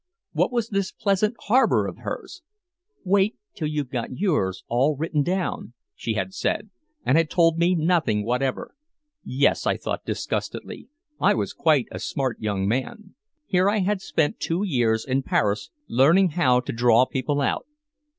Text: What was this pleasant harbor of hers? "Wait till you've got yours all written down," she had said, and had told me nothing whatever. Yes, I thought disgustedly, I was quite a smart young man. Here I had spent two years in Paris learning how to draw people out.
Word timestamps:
What 0.31 0.51
was 0.51 0.69
this 0.69 0.91
pleasant 0.91 1.35
harbor 1.41 1.85
of 1.85 1.99
hers? 1.99 2.41
"Wait 3.05 3.35
till 3.53 3.67
you've 3.67 3.91
got 3.91 4.17
yours 4.17 4.63
all 4.67 4.95
written 4.97 5.21
down," 5.21 5.73
she 5.93 6.15
had 6.15 6.33
said, 6.33 6.71
and 7.05 7.19
had 7.19 7.29
told 7.29 7.59
me 7.59 7.75
nothing 7.75 8.25
whatever. 8.25 8.73
Yes, 9.23 9.67
I 9.67 9.77
thought 9.77 10.03
disgustedly, 10.03 10.87
I 11.19 11.35
was 11.35 11.53
quite 11.53 11.85
a 11.91 11.99
smart 11.99 12.39
young 12.39 12.67
man. 12.67 13.13
Here 13.45 13.69
I 13.69 13.81
had 13.81 14.01
spent 14.01 14.39
two 14.39 14.63
years 14.65 15.05
in 15.05 15.21
Paris 15.21 15.69
learning 15.87 16.29
how 16.29 16.61
to 16.61 16.73
draw 16.73 17.05
people 17.05 17.39
out. 17.39 17.67